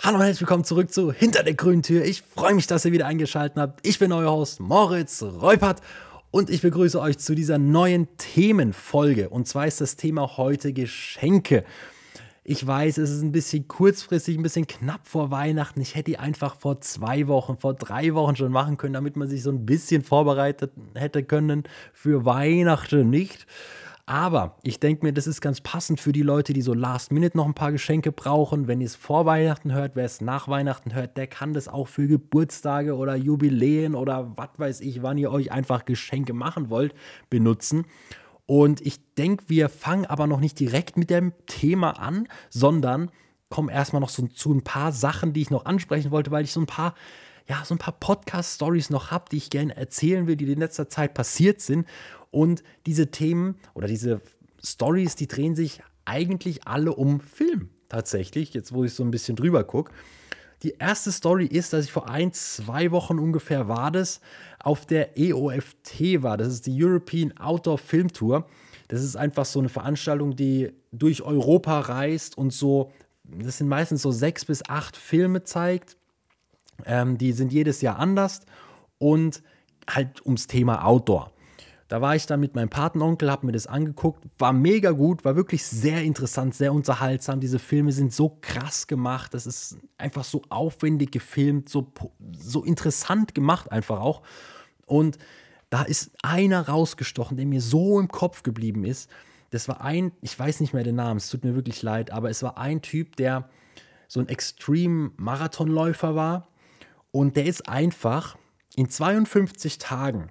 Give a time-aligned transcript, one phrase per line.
[0.00, 2.04] Hallo und herzlich willkommen zurück zu Hinter der grünen Tür.
[2.04, 3.84] Ich freue mich, dass ihr wieder eingeschaltet habt.
[3.84, 5.80] Ich bin euer Host Moritz Reupert
[6.30, 9.28] und ich begrüße euch zu dieser neuen Themenfolge.
[9.28, 11.64] Und zwar ist das Thema heute Geschenke.
[12.44, 15.80] Ich weiß, es ist ein bisschen kurzfristig, ein bisschen knapp vor Weihnachten.
[15.80, 19.28] Ich hätte die einfach vor zwei Wochen, vor drei Wochen schon machen können, damit man
[19.28, 23.48] sich so ein bisschen vorbereitet hätte können für Weihnachten, nicht?
[24.08, 27.36] Aber ich denke mir, das ist ganz passend für die Leute, die so last minute
[27.36, 28.66] noch ein paar Geschenke brauchen.
[28.66, 31.88] Wenn ihr es vor Weihnachten hört, wer es nach Weihnachten hört, der kann das auch
[31.88, 36.94] für Geburtstage oder Jubiläen oder was weiß ich, wann ihr euch einfach Geschenke machen wollt,
[37.28, 37.84] benutzen.
[38.46, 43.10] Und ich denke, wir fangen aber noch nicht direkt mit dem Thema an, sondern
[43.50, 46.52] kommen erstmal noch so zu ein paar Sachen, die ich noch ansprechen wollte, weil ich
[46.54, 46.94] so ein paar
[47.48, 50.88] ja, so ein paar Podcast-Stories noch habe, die ich gerne erzählen will, die in letzter
[50.88, 51.88] Zeit passiert sind.
[52.30, 54.20] Und diese Themen oder diese
[54.62, 59.36] Stories, die drehen sich eigentlich alle um Film tatsächlich, jetzt wo ich so ein bisschen
[59.36, 59.92] drüber gucke.
[60.62, 64.20] Die erste Story ist, dass ich vor ein, zwei Wochen ungefähr war das,
[64.58, 66.36] auf der EOFT war.
[66.36, 68.46] Das ist die European Outdoor Film Tour.
[68.88, 72.90] Das ist einfach so eine Veranstaltung, die durch Europa reist und so,
[73.24, 75.96] das sind meistens so sechs bis acht Filme zeigt.
[76.84, 78.40] Ähm, die sind jedes Jahr anders
[78.98, 79.42] und
[79.88, 81.32] halt ums Thema Outdoor.
[81.88, 85.36] Da war ich dann mit meinem Patenonkel, habe mir das angeguckt, war mega gut, war
[85.36, 87.40] wirklich sehr interessant, sehr unterhaltsam.
[87.40, 91.90] Diese Filme sind so krass gemacht, das ist einfach so aufwendig gefilmt, so,
[92.32, 94.22] so interessant gemacht einfach auch.
[94.84, 95.16] Und
[95.70, 99.10] da ist einer rausgestochen, der mir so im Kopf geblieben ist.
[99.50, 102.28] Das war ein, ich weiß nicht mehr den Namen, es tut mir wirklich leid, aber
[102.28, 103.48] es war ein Typ, der
[104.08, 106.48] so ein Extreme-Marathonläufer war.
[107.12, 108.36] Und der ist einfach
[108.76, 110.30] in 52 Tagen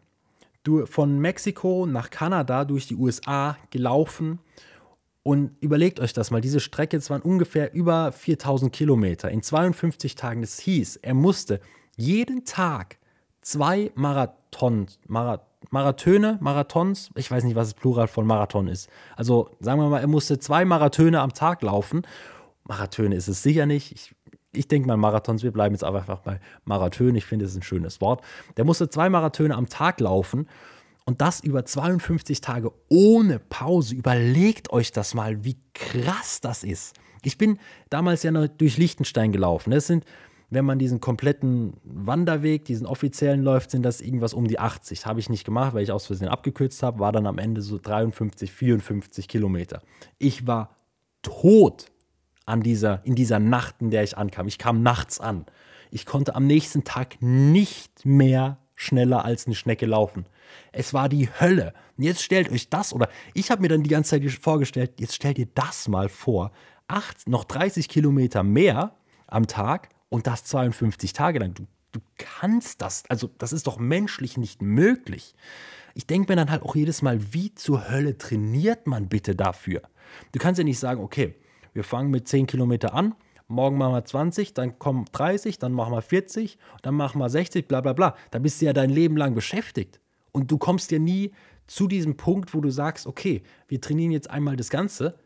[0.85, 4.39] von Mexiko nach Kanada durch die USA gelaufen.
[5.23, 10.15] Und überlegt euch das mal, diese Strecke, es waren ungefähr über 4000 Kilometer in 52
[10.15, 10.41] Tagen.
[10.41, 11.59] Das hieß, er musste
[11.97, 12.97] jeden Tag
[13.41, 18.89] zwei Marathons, Marath Marathöne, Marathons, ich weiß nicht, was das Plural von Marathon ist.
[19.15, 22.03] Also sagen wir mal, er musste zwei Marathöne am Tag laufen.
[22.63, 23.91] Marathöne ist es sicher nicht.
[23.91, 24.15] Ich,
[24.57, 27.15] ich denke mal Marathons, wir bleiben jetzt einfach bei Marathön.
[27.15, 28.23] Ich finde, es ist ein schönes Wort.
[28.57, 30.47] Der musste zwei Marathöne am Tag laufen
[31.05, 33.95] und das über 52 Tage ohne Pause.
[33.95, 36.95] Überlegt euch das mal, wie krass das ist.
[37.23, 37.59] Ich bin
[37.89, 39.71] damals ja noch durch Liechtenstein gelaufen.
[39.71, 40.05] Das sind,
[40.49, 45.05] wenn man diesen kompletten Wanderweg, diesen offiziellen läuft, sind das irgendwas um die 80.
[45.05, 47.79] Habe ich nicht gemacht, weil ich aus Versehen abgekürzt habe, war dann am Ende so
[47.79, 49.81] 53, 54 Kilometer.
[50.19, 50.75] Ich war
[51.21, 51.87] tot
[52.47, 54.47] an dieser, in dieser Nacht, in der ich ankam.
[54.47, 55.45] Ich kam nachts an.
[55.91, 60.25] Ich konnte am nächsten Tag nicht mehr schneller als eine Schnecke laufen.
[60.71, 61.73] Es war die Hölle.
[61.97, 65.15] Und jetzt stellt euch das, oder ich habe mir dann die ganze Zeit vorgestellt, jetzt
[65.15, 66.51] stellt ihr das mal vor.
[66.87, 68.95] Acht, noch 30 Kilometer mehr
[69.27, 71.53] am Tag und das 52 Tage lang.
[71.53, 75.35] Du, du kannst das, also das ist doch menschlich nicht möglich.
[75.95, 79.81] Ich denke mir dann halt auch jedes Mal, wie zur Hölle trainiert man bitte dafür?
[80.31, 81.35] Du kannst ja nicht sagen, okay,
[81.77, 83.13] wir fangen mit 10 Kilometer an,
[83.47, 87.67] morgen machen wir 20, dann kommen 30, dann machen wir 40, dann machen wir 60,
[87.67, 88.15] bla bla bla.
[88.31, 90.01] Da bist du ja dein Leben lang beschäftigt.
[90.31, 91.31] Und du kommst ja nie
[91.67, 95.19] zu diesem Punkt, wo du sagst, okay, wir trainieren jetzt einmal das Ganze.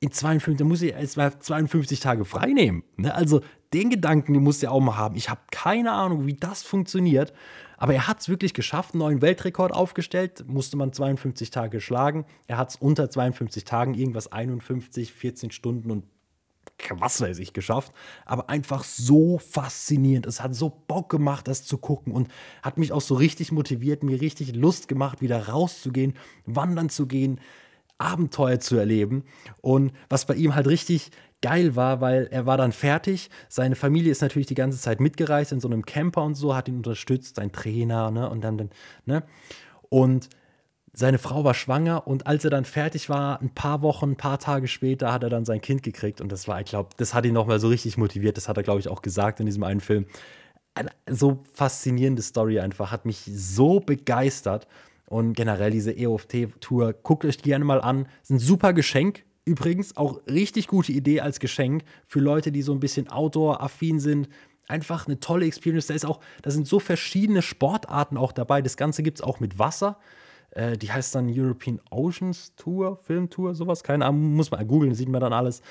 [0.00, 2.84] In 52, da muss ich erst mal 52 Tage frei nehmen.
[2.96, 3.12] Ne?
[3.14, 3.40] Also
[3.72, 5.16] den Gedanken, den musst du ja auch mal haben.
[5.16, 7.32] Ich habe keine Ahnung, wie das funktioniert.
[7.76, 12.26] Aber er hat es wirklich geschafft, einen neuen Weltrekord aufgestellt, musste man 52 Tage schlagen.
[12.46, 16.04] Er hat es unter 52 Tagen, irgendwas 51, 14 Stunden und
[16.90, 17.92] was weiß ich, geschafft.
[18.24, 20.26] Aber einfach so faszinierend.
[20.26, 22.28] Es hat so Bock gemacht, das zu gucken und
[22.62, 26.14] hat mich auch so richtig motiviert, mir richtig Lust gemacht, wieder rauszugehen,
[26.46, 27.40] wandern zu gehen,
[27.98, 29.24] Abenteuer zu erleben.
[29.60, 31.10] Und was bei ihm halt richtig
[31.40, 33.30] geil war, weil er war dann fertig.
[33.48, 36.68] Seine Familie ist natürlich die ganze Zeit mitgereist in so einem Camper und so, hat
[36.68, 38.28] ihn unterstützt, sein Trainer, ne?
[38.28, 38.70] Und dann,
[39.04, 39.22] ne?
[39.88, 40.28] Und
[40.92, 44.38] seine Frau war schwanger und als er dann fertig war, ein paar Wochen, ein paar
[44.40, 47.24] Tage später, hat er dann sein Kind gekriegt und das war, ich glaube, das hat
[47.24, 48.36] ihn nochmal so richtig motiviert.
[48.36, 50.06] Das hat er, glaube ich, auch gesagt in diesem einen Film.
[50.74, 54.66] Eine so faszinierende Story einfach, hat mich so begeistert
[55.08, 58.06] und generell diese EOFT-Tour, guckt euch gerne mal an.
[58.22, 62.72] Ist ein super Geschenk Übrigens auch richtig gute Idee als Geschenk für Leute, die so
[62.72, 64.28] ein bisschen Outdoor-affin sind.
[64.66, 65.86] Einfach eine tolle Experience.
[65.86, 68.60] Da ist auch, da sind so verschiedene Sportarten auch dabei.
[68.60, 69.96] Das Ganze gibt es auch mit Wasser.
[70.50, 73.82] Äh, die heißt dann European Oceans Tour, Filmtour, sowas.
[73.82, 75.62] Keine Ahnung, muss man googeln, sieht man dann alles.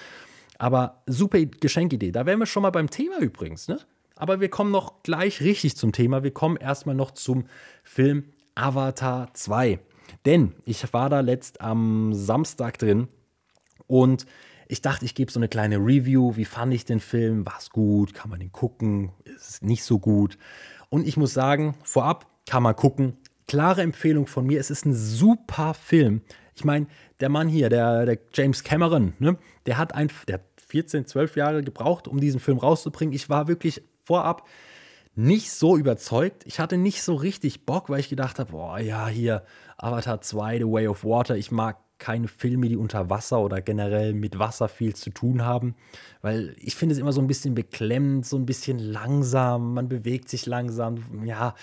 [0.57, 2.11] Aber super Geschenkidee.
[2.11, 3.77] Da wären wir schon mal beim Thema übrigens, ne?
[4.15, 6.23] Aber wir kommen noch gleich richtig zum Thema.
[6.23, 7.45] Wir kommen erstmal noch zum
[7.83, 8.23] Film
[8.57, 9.79] Avatar 2.
[10.25, 13.07] Denn ich war da letzt am Samstag drin
[13.87, 14.25] und
[14.69, 16.35] Ich dachte, ich gebe so eine kleine Review.
[16.35, 17.45] Wie fand ich den Film?
[17.45, 18.13] War es gut?
[18.13, 19.11] Kann man den gucken?
[19.23, 20.37] Ist es nicht so gut?
[20.89, 23.17] Und ich muss sagen, vorab kann man gucken.
[23.47, 24.59] Klare Empfehlung von mir.
[24.59, 26.21] Es ist ein super Film.
[26.53, 26.87] Ich meine,
[27.21, 29.37] der Mann hier, der, der James Cameron, ne,
[29.67, 33.15] der hat ein, der hat 14, 12 Jahre gebraucht, um diesen Film rauszubringen.
[33.15, 34.45] Ich war wirklich vorab
[35.17, 36.43] nicht so überzeugt.
[36.45, 39.43] Ich hatte nicht so richtig Bock, weil ich gedacht habe, boah, ja, hier
[39.77, 41.35] Avatar 2, The Way of Water.
[41.35, 45.75] Ich mag keine Filme, die unter Wasser oder generell mit Wasser viel zu tun haben,
[46.21, 50.29] weil ich finde es immer so ein bisschen beklemmend, so ein bisschen langsam, man bewegt
[50.29, 51.55] sich langsam, ja,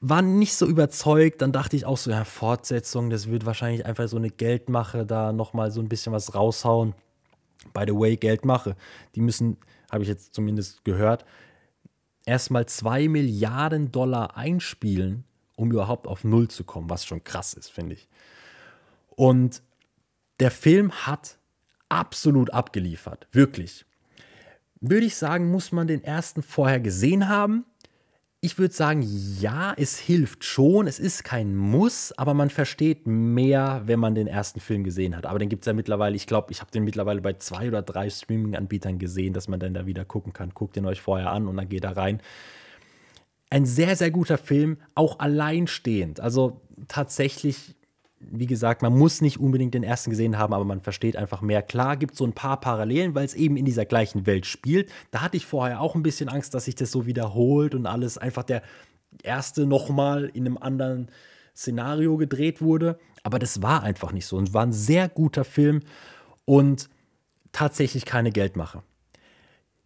[0.00, 4.08] war nicht so überzeugt, dann dachte ich auch so, ja, Fortsetzung, das wird wahrscheinlich einfach
[4.08, 6.94] so eine Geldmache, da nochmal so ein bisschen was raushauen.
[7.74, 8.74] By the way, Geldmache,
[9.14, 9.58] die müssen,
[9.92, 11.26] habe ich jetzt zumindest gehört,
[12.26, 15.24] erstmal 2 Milliarden Dollar einspielen,
[15.56, 18.08] um überhaupt auf Null zu kommen, was schon krass ist, finde ich.
[19.10, 19.62] Und
[20.40, 21.38] der Film hat
[21.88, 23.86] absolut abgeliefert, wirklich.
[24.80, 27.64] Würde ich sagen, muss man den ersten vorher gesehen haben.
[28.46, 29.02] Ich würde sagen,
[29.40, 30.86] ja, es hilft schon.
[30.86, 35.26] Es ist kein Muss, aber man versteht mehr, wenn man den ersten Film gesehen hat.
[35.26, 37.82] Aber den gibt es ja mittlerweile, ich glaube, ich habe den mittlerweile bei zwei oder
[37.82, 40.50] drei Streaming-Anbietern gesehen, dass man dann da wieder gucken kann.
[40.50, 42.22] Guckt den euch vorher an und dann geht da rein.
[43.50, 46.20] Ein sehr, sehr guter Film, auch alleinstehend.
[46.20, 47.74] Also tatsächlich
[48.18, 51.62] wie gesagt, man muss nicht unbedingt den ersten gesehen haben, aber man versteht einfach mehr.
[51.62, 54.90] Klar gibt es so ein paar Parallelen, weil es eben in dieser gleichen Welt spielt.
[55.10, 58.18] Da hatte ich vorher auch ein bisschen Angst, dass sich das so wiederholt und alles
[58.18, 58.62] einfach der
[59.22, 61.08] erste nochmal in einem anderen
[61.54, 62.98] Szenario gedreht wurde.
[63.22, 64.36] Aber das war einfach nicht so.
[64.36, 65.80] Und war ein sehr guter Film
[66.44, 66.88] und
[67.52, 68.82] tatsächlich keine Geldmache.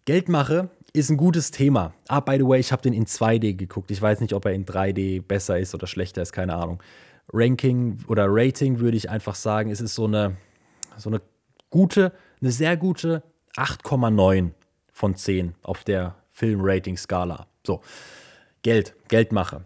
[0.04, 1.94] Geldmache ist ein gutes Thema.
[2.08, 3.90] Ah, by the way, ich habe den in 2D geguckt.
[3.90, 6.82] Ich weiß nicht, ob er in 3D besser ist oder schlechter ist, keine Ahnung.
[7.32, 10.36] Ranking oder Rating würde ich einfach sagen, es ist so eine,
[10.96, 11.20] so eine
[11.70, 13.22] gute, eine sehr gute
[13.56, 14.50] 8,9
[14.92, 17.46] von 10 auf der Film-Rating-Skala.
[17.66, 17.80] So,
[18.62, 19.64] Geld, Geldmache.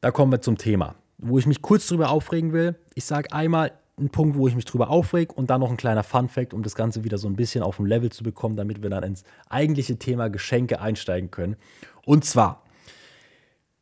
[0.00, 2.76] Da kommen wir zum Thema, wo ich mich kurz drüber aufregen will.
[2.94, 6.02] Ich sage einmal einen Punkt, wo ich mich drüber aufrege und dann noch ein kleiner
[6.02, 8.90] Fun-Fact, um das Ganze wieder so ein bisschen auf ein Level zu bekommen, damit wir
[8.90, 11.56] dann ins eigentliche Thema Geschenke einsteigen können.
[12.04, 12.62] Und zwar,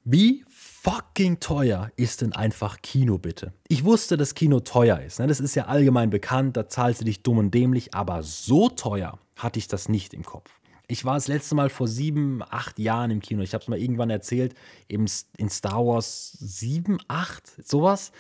[0.05, 0.45] wie
[0.83, 3.53] fucking teuer ist denn einfach Kino bitte?
[3.69, 5.19] Ich wusste, dass Kino teuer ist.
[5.19, 5.27] Ne?
[5.27, 9.19] Das ist ja allgemein bekannt, da zahlst du dich dumm und dämlich, aber so teuer
[9.37, 10.51] hatte ich das nicht im Kopf.
[10.89, 13.43] Ich war das letzte Mal vor sieben, acht Jahren im Kino.
[13.43, 14.55] Ich habe es mal irgendwann erzählt,
[14.89, 15.07] eben
[15.37, 18.11] in Star Wars 7, 8, sowas.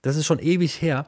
[0.00, 1.06] Das ist schon ewig her.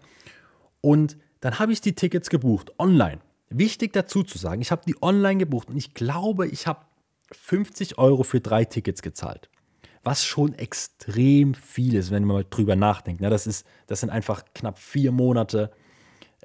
[0.81, 3.21] Und dann habe ich die Tickets gebucht, online.
[3.49, 6.81] Wichtig dazu zu sagen, ich habe die online gebucht und ich glaube, ich habe
[7.33, 9.49] 50 Euro für drei Tickets gezahlt
[10.03, 13.23] was schon extrem viel ist, wenn man mal drüber nachdenkt.
[13.23, 15.71] das, ist, das sind einfach knapp vier Monate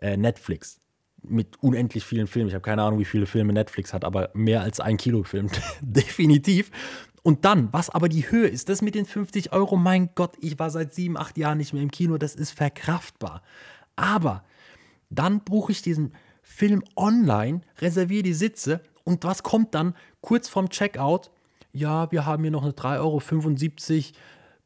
[0.02, 0.80] äh, Netflix
[1.28, 2.50] mit unendlich vielen Filmen.
[2.50, 5.50] Ich habe keine Ahnung, wie viele Filme Netflix hat, aber mehr als ein Kilo Film,
[5.82, 6.72] definitiv.
[7.24, 10.60] Und dann, was aber die Höhe ist, das mit den 50 Euro, mein Gott, ich
[10.60, 13.42] war seit sieben, acht Jahren nicht mehr im Kino, das ist verkraftbar.
[13.96, 14.44] Aber
[15.10, 16.14] dann buche ich diesen
[16.44, 21.32] Film online, reserviere die Sitze und was kommt dann kurz vorm Checkout?
[21.76, 23.22] Ja, wir haben hier noch eine 3,75 Euro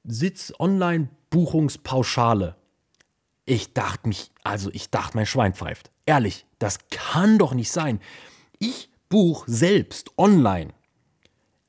[0.04, 2.56] Sitz-Online-Buchungspauschale.
[3.46, 5.90] Ich dachte mich, also ich dachte, mein Schwein pfeift.
[6.06, 8.00] Ehrlich, das kann doch nicht sein.
[8.60, 10.70] Ich buche selbst online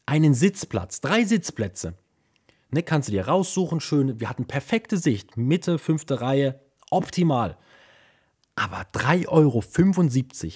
[0.04, 1.94] einen Sitzplatz, drei Sitzplätze.
[2.70, 4.20] Ne, kannst du dir raussuchen, schön.
[4.20, 7.56] Wir hatten perfekte Sicht, Mitte, fünfte Reihe, optimal.
[8.56, 9.62] Aber 3,75 Euro,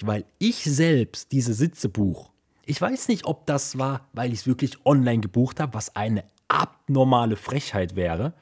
[0.07, 2.29] weil ich selbst diese Sitze buche,
[2.65, 6.23] ich weiß nicht, ob das war, weil ich es wirklich online gebucht habe, was eine
[6.47, 8.33] abnormale Frechheit wäre,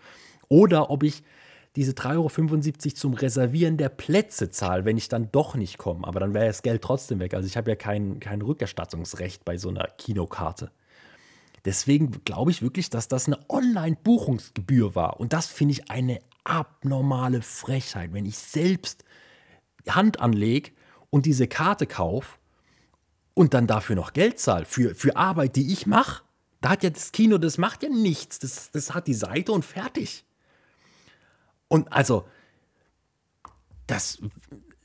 [0.49, 1.23] oder ob ich
[1.75, 6.07] diese 3,75 Euro zum Reservieren der Plätze zahle, wenn ich dann doch nicht komme.
[6.07, 7.33] Aber dann wäre das Geld trotzdem weg.
[7.33, 10.71] Also ich habe ja kein, kein Rückerstattungsrecht bei so einer Kinokarte.
[11.65, 15.19] Deswegen glaube ich wirklich, dass das eine Online-Buchungsgebühr war.
[15.19, 18.13] Und das finde ich eine abnormale Frechheit.
[18.13, 19.03] Wenn ich selbst
[19.89, 20.71] Hand anlege
[21.09, 22.37] und diese Karte kaufe,
[23.33, 26.23] und dann dafür noch Geld zahle für, für Arbeit, die ich mache.
[26.61, 28.39] Da hat ja das Kino, das macht ja nichts.
[28.39, 30.23] Das, das hat die Seite und fertig.
[31.67, 32.25] Und also,
[33.87, 34.19] das,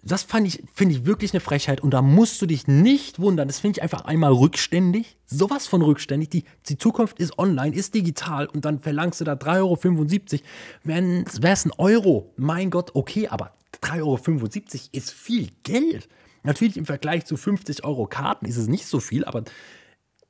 [0.02, 1.80] das ich, finde ich wirklich eine Frechheit.
[1.80, 3.46] Und da musst du dich nicht wundern.
[3.46, 5.18] Das finde ich einfach einmal rückständig.
[5.26, 6.30] Sowas von rückständig.
[6.30, 8.46] Die, die Zukunft ist online, ist digital.
[8.46, 10.42] Und dann verlangst du da 3,75 Euro.
[10.84, 13.52] Wäre es ein Euro, mein Gott, okay, aber
[13.82, 16.08] 3,75 Euro ist viel Geld.
[16.48, 19.44] Natürlich im Vergleich zu 50 Euro Karten ist es nicht so viel, aber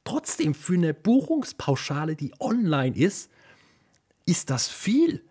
[0.02, 3.30] trotzdem für eine Buchungspauschale, die online ist,
[4.26, 5.22] ist das viel.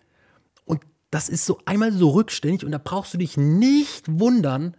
[0.64, 4.78] Und das ist so einmal so rückständig und da brauchst du dich nicht wundern,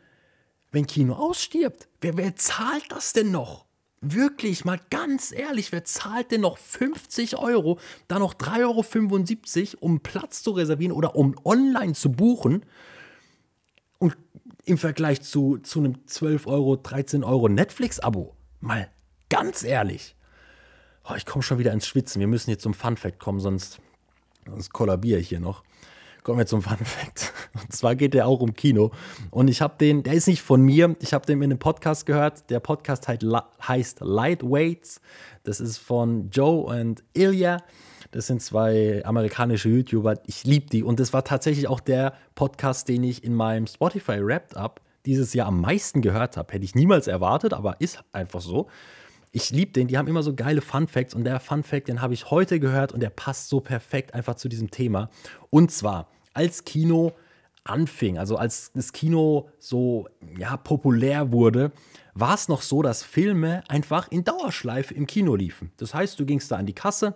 [0.72, 1.88] wenn Kino ausstirbt?
[2.00, 3.66] Wer, wer zahlt das denn noch?
[4.00, 10.00] Wirklich, mal ganz ehrlich, wer zahlt denn noch 50 Euro, dann noch 3,75 Euro, um
[10.00, 12.64] Platz zu reservieren oder um online zu buchen?
[14.68, 18.90] Im Vergleich zu, zu einem 12 Euro, 13 Euro Netflix-Abo, mal
[19.30, 20.14] ganz ehrlich.
[21.08, 22.20] Oh, ich komme schon wieder ins Schwitzen.
[22.20, 23.80] Wir müssen jetzt zum Fun Fact kommen, sonst,
[24.46, 25.62] sonst kollabiere ich hier noch
[26.28, 27.32] kommen wir zum Fun Fact.
[27.54, 28.90] Und zwar geht der auch um Kino.
[29.30, 32.04] Und ich habe den, der ist nicht von mir, ich habe den in einem Podcast
[32.04, 32.50] gehört.
[32.50, 35.00] Der Podcast heißt Lightweights.
[35.44, 37.62] Das ist von Joe und Ilya.
[38.10, 40.20] Das sind zwei amerikanische YouTuber.
[40.26, 40.82] Ich liebe die.
[40.82, 45.34] Und das war tatsächlich auch der Podcast, den ich in meinem Spotify Wrapped Up dieses
[45.34, 46.52] Jahr am meisten gehört habe.
[46.52, 48.68] Hätte ich niemals erwartet, aber ist einfach so.
[49.30, 52.00] Ich liebe den, die haben immer so geile Fun Facts und der Fun Fact, den
[52.00, 55.10] habe ich heute gehört und der passt so perfekt einfach zu diesem Thema.
[55.50, 57.12] Und zwar, als Kino
[57.64, 61.72] anfing, also als das Kino so ja, populär wurde,
[62.14, 65.72] war es noch so, dass Filme einfach in Dauerschleife im Kino liefen.
[65.76, 67.14] Das heißt, du gingst da an die Kasse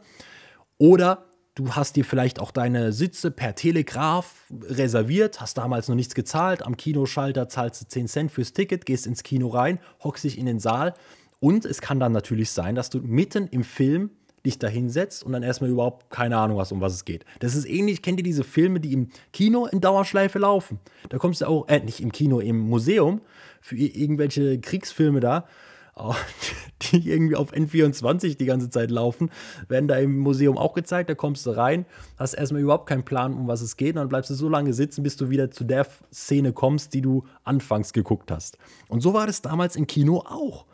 [0.79, 6.14] oder du hast dir vielleicht auch deine Sitze per Telegraph reserviert, hast damals noch nichts
[6.14, 10.38] gezahlt, am Kinoschalter zahlst du 10 Cent fürs Ticket, gehst ins Kino rein, hockst dich
[10.38, 10.95] in den Saal
[11.41, 14.11] und es kann dann natürlich sein, dass du mitten im Film
[14.45, 17.25] dich da hinsetzt und dann erstmal überhaupt keine Ahnung hast, um was es geht.
[17.41, 20.81] Das ist ähnlich, kennt ihr diese Filme, die im Kino in Dauerschleife laufen?
[21.09, 23.21] Da kommst du auch, äh, nicht im Kino, im Museum
[23.61, 25.47] für irgendwelche Kriegsfilme da,
[26.82, 29.30] die irgendwie auf N24 die ganze Zeit laufen,
[29.68, 31.11] werden da im Museum auch gezeigt.
[31.11, 34.08] Da kommst du rein, hast erstmal überhaupt keinen Plan, um was es geht, und dann
[34.08, 37.92] bleibst du so lange sitzen, bis du wieder zu der Szene kommst, die du anfangs
[37.92, 38.58] geguckt hast.
[38.88, 40.66] Und so war das damals im Kino auch.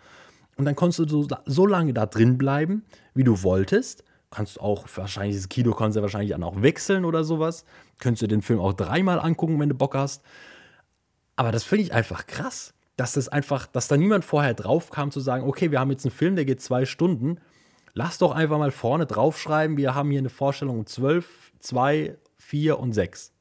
[0.56, 2.84] Und dann konntest du so, so lange da drin bleiben,
[3.14, 4.04] wie du wolltest.
[4.30, 7.64] Kannst auch wahrscheinlich, das Kino kannst du wahrscheinlich dann auch wechseln oder sowas.
[7.98, 10.22] Könntest du den Film auch dreimal angucken, wenn du Bock hast.
[11.36, 15.12] Aber das finde ich einfach krass, dass das einfach, dass da niemand vorher drauf kam
[15.12, 17.38] zu sagen, okay, wir haben jetzt einen Film, der geht zwei Stunden.
[17.94, 22.78] Lass doch einfach mal vorne draufschreiben, wir haben hier eine Vorstellung um 12, 2, 4
[22.78, 23.32] und 6.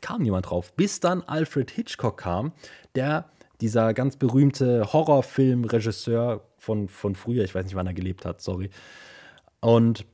[0.00, 0.72] Kam niemand drauf.
[0.74, 2.52] Bis dann Alfred Hitchcock kam,
[2.94, 3.28] der
[3.60, 8.70] dieser ganz berühmte Horrorfilmregisseur von, von früher, ich weiß nicht, wann er gelebt hat, sorry.
[9.58, 10.06] Und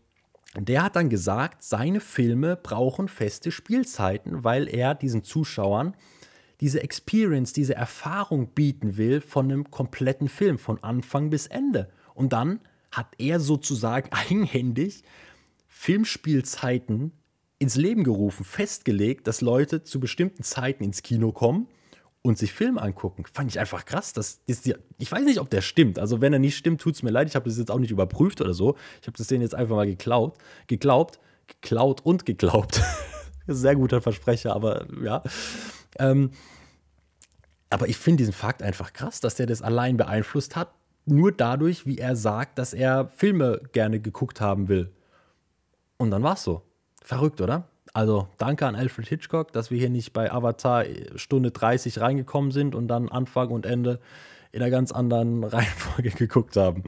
[0.59, 5.95] der hat dann gesagt, seine Filme brauchen feste Spielzeiten, weil er diesen Zuschauern
[6.61, 11.91] diese Experience, diese Erfahrung bieten will von einem kompletten Film, von Anfang bis Ende.
[12.15, 12.61] Und dann
[12.91, 15.03] hat er sozusagen eigenhändig
[15.69, 17.13] Filmspielzeiten
[17.59, 21.69] ins Leben gerufen, festgelegt, dass Leute zu bestimmten Zeiten ins Kino kommen
[22.23, 23.25] und sich Film angucken.
[23.33, 24.13] Fand ich einfach krass.
[24.13, 25.99] Das ist ich weiß nicht, ob der stimmt.
[25.99, 27.29] Also, wenn er nicht stimmt, tut es mir leid.
[27.29, 28.77] Ich habe das jetzt auch nicht überprüft oder so.
[29.01, 30.37] Ich habe das denen jetzt einfach mal geklaut.
[30.67, 32.83] Geglaubt, geklaut und geglaubt.
[33.47, 35.23] Sehr guter Versprecher, aber ja.
[35.99, 36.31] Ähm,
[37.71, 40.71] aber ich finde diesen Fakt einfach krass, dass der das allein beeinflusst hat.
[41.05, 44.91] Nur dadurch, wie er sagt, dass er Filme gerne geguckt haben will.
[45.99, 46.63] Und dann war es so.
[47.03, 47.69] Verrückt, oder?
[47.93, 50.85] Also danke an Alfred Hitchcock, dass wir hier nicht bei Avatar
[51.15, 54.01] Stunde 30 reingekommen sind und dann Anfang und Ende
[54.53, 56.83] in einer ganz anderen Reihenfolge geguckt haben.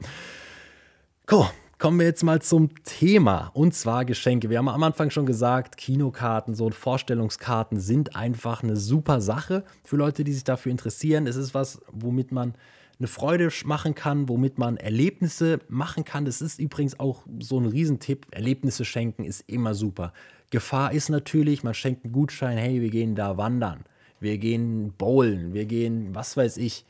[1.31, 1.47] Cool.
[1.79, 4.49] Kommen wir jetzt mal zum Thema und zwar Geschenke.
[4.49, 9.95] Wir haben am Anfang schon gesagt, Kinokarten, so Vorstellungskarten sind einfach eine super Sache für
[9.95, 11.25] Leute, die sich dafür interessieren.
[11.25, 12.53] Es ist was, womit man
[12.99, 16.25] eine Freude machen kann, womit man Erlebnisse machen kann.
[16.25, 18.25] Das ist übrigens auch so ein Riesentipp.
[18.31, 20.11] Erlebnisse schenken ist immer super.
[20.49, 23.85] Gefahr ist natürlich, man schenkt einen Gutschein, hey, wir gehen da wandern,
[24.19, 26.83] wir gehen bowlen, wir gehen, was weiß ich,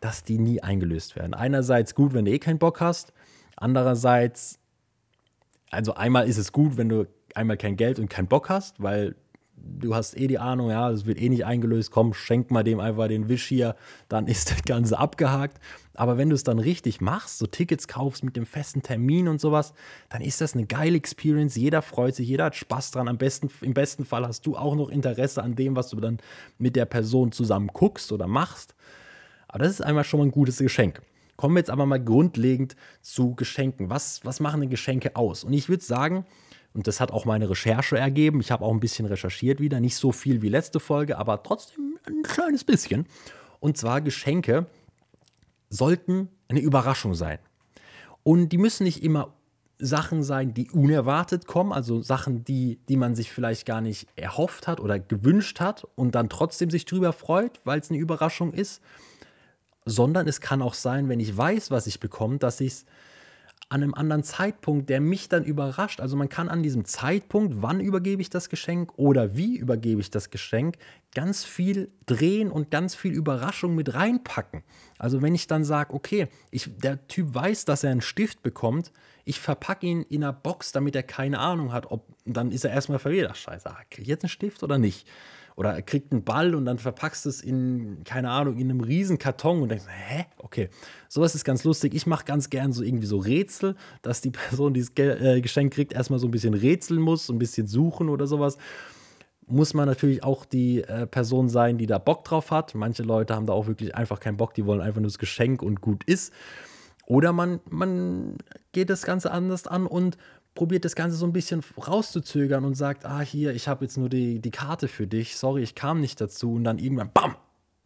[0.00, 1.32] dass die nie eingelöst werden.
[1.32, 3.14] Einerseits gut, wenn du eh keinen Bock hast,
[3.60, 4.58] andererseits,
[5.70, 9.14] also einmal ist es gut, wenn du einmal kein Geld und keinen Bock hast, weil
[9.56, 12.80] du hast eh die Ahnung, ja, es wird eh nicht eingelöst, komm, schenk mal dem
[12.80, 13.76] einfach den Wisch hier,
[14.08, 15.60] dann ist das Ganze abgehakt.
[15.94, 19.40] Aber wenn du es dann richtig machst, so Tickets kaufst mit dem festen Termin und
[19.40, 19.74] sowas,
[20.10, 21.56] dann ist das eine geile Experience.
[21.56, 23.08] Jeder freut sich, jeder hat Spaß dran.
[23.08, 26.18] Am besten, Im besten Fall hast du auch noch Interesse an dem, was du dann
[26.56, 28.74] mit der Person zusammen guckst oder machst.
[29.48, 31.02] Aber das ist einmal schon mal ein gutes Geschenk.
[31.38, 33.88] Kommen wir jetzt aber mal grundlegend zu Geschenken.
[33.88, 35.44] Was, was machen denn Geschenke aus?
[35.44, 36.26] Und ich würde sagen,
[36.74, 38.40] und das hat auch meine Recherche ergeben.
[38.40, 39.78] Ich habe auch ein bisschen recherchiert wieder.
[39.78, 43.06] Nicht so viel wie letzte Folge, aber trotzdem ein kleines bisschen.
[43.60, 44.66] Und zwar Geschenke
[45.70, 47.38] sollten eine Überraschung sein.
[48.24, 49.32] Und die müssen nicht immer
[49.78, 54.66] Sachen sein, die unerwartet kommen, also Sachen, die, die man sich vielleicht gar nicht erhofft
[54.66, 58.82] hat oder gewünscht hat und dann trotzdem sich drüber freut, weil es eine Überraschung ist,
[59.88, 62.84] sondern es kann auch sein, wenn ich weiß, was ich bekomme, dass ich es
[63.70, 66.00] an einem anderen Zeitpunkt, der mich dann überrascht.
[66.00, 70.10] Also man kann an diesem Zeitpunkt, wann übergebe ich das Geschenk oder wie übergebe ich
[70.10, 70.78] das Geschenk,
[71.14, 74.62] ganz viel drehen und ganz viel Überraschung mit reinpacken.
[74.98, 78.90] Also wenn ich dann sage, okay, ich, der Typ weiß, dass er einen Stift bekommt,
[79.26, 82.72] ich verpacke ihn in einer Box, damit er keine Ahnung hat, ob, dann ist er
[82.72, 83.30] erstmal verwirrt.
[83.30, 85.06] Ach scheiße, kriege ich jetzt einen Stift oder nicht?
[85.58, 89.18] Oder er kriegt einen Ball und dann verpackst es in, keine Ahnung, in einem riesen
[89.18, 90.26] Karton und denkst, hä?
[90.36, 90.68] Okay.
[91.08, 91.94] Sowas ist ganz lustig.
[91.94, 95.74] Ich mache ganz gern so irgendwie so Rätsel, dass die Person, die das äh, Geschenk
[95.74, 98.56] kriegt, erstmal so ein bisschen rätseln muss, ein bisschen suchen oder sowas.
[99.48, 102.76] Muss man natürlich auch die äh, Person sein, die da Bock drauf hat.
[102.76, 105.60] Manche Leute haben da auch wirklich einfach keinen Bock, die wollen einfach nur das Geschenk
[105.60, 106.32] und gut ist.
[107.04, 108.36] Oder man, man
[108.70, 110.18] geht das Ganze anders an und
[110.58, 114.08] probiert das Ganze so ein bisschen rauszuzögern und sagt, ah, hier, ich habe jetzt nur
[114.08, 116.54] die, die Karte für dich, sorry, ich kam nicht dazu.
[116.54, 117.36] Und dann irgendwann, bam,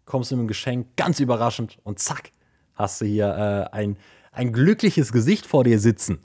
[0.06, 2.30] kommst du mit dem Geschenk, ganz überraschend und zack,
[2.74, 3.98] hast du hier äh, ein,
[4.32, 6.20] ein glückliches Gesicht vor dir sitzen.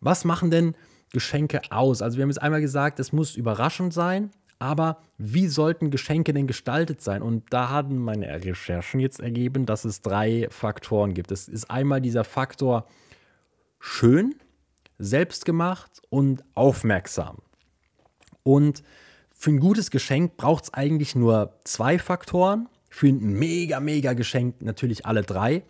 [0.00, 0.74] Was machen denn
[1.10, 2.00] Geschenke aus?
[2.00, 6.46] Also wir haben jetzt einmal gesagt, es muss überraschend sein, aber wie sollten Geschenke denn
[6.46, 7.20] gestaltet sein?
[7.20, 11.30] Und da haben meine Recherchen jetzt ergeben, dass es drei Faktoren gibt.
[11.30, 12.86] Es ist einmal dieser Faktor
[13.78, 14.34] schön,
[15.02, 17.38] selbstgemacht und aufmerksam.
[18.44, 18.82] Und
[19.34, 22.68] für ein gutes Geschenk braucht es eigentlich nur zwei Faktoren.
[22.88, 25.64] Für ein mega, mega Geschenk natürlich alle drei.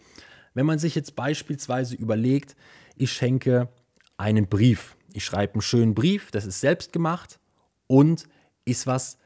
[0.54, 2.56] Wenn man sich jetzt beispielsweise überlegt,
[2.96, 3.68] ich schenke
[4.18, 4.96] einen Brief.
[5.14, 7.38] Ich schreibe einen schönen Brief, das ist selbst gemacht
[7.86, 8.28] und
[8.64, 9.18] ist was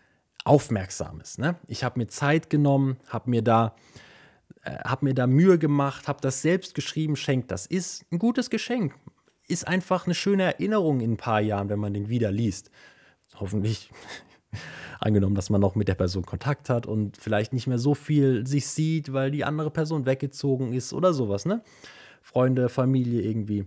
[0.45, 1.39] Aufmerksames.
[1.39, 1.57] Ne?
[1.67, 6.43] Ich habe mir Zeit genommen, habe mir äh, habe mir da Mühe gemacht, habe das
[6.43, 7.67] selbst geschrieben, schenkt das.
[7.67, 8.95] Ist ein gutes Geschenk
[9.49, 12.71] ist einfach eine schöne Erinnerung in ein paar Jahren, wenn man den wieder liest.
[13.37, 13.91] Hoffentlich
[15.01, 18.47] angenommen, dass man noch mit der Person Kontakt hat und vielleicht nicht mehr so viel
[18.47, 21.63] sich sieht, weil die andere Person weggezogen ist oder sowas, ne?
[22.23, 23.67] Freunde, Familie irgendwie.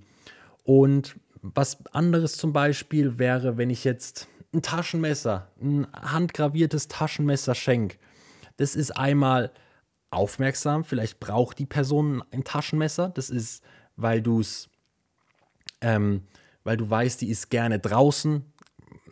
[0.63, 7.98] Und was anderes zum Beispiel wäre, wenn ich jetzt ein Taschenmesser, ein handgraviertes Taschenmesser schenke.
[8.57, 9.51] Das ist einmal
[10.12, 13.09] aufmerksam, vielleicht braucht die Person ein Taschenmesser.
[13.09, 13.63] Das ist,
[13.95, 14.69] weil du es
[15.81, 16.24] ähm,
[16.63, 18.43] weil du weißt, die ist gerne draußen,